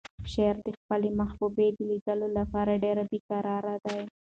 [0.31, 3.99] شاعر د خپلې محبوبې د لیدو لپاره ډېر بې قراره دی.